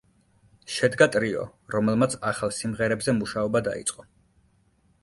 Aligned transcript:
შედგა 0.75 1.07
ტრიო, 1.15 1.43
რომელმაც 1.75 2.17
ახალ 2.33 2.55
სიმღერებზე 2.63 3.17
მუშაობა 3.21 3.67
დაიწყო. 3.71 4.11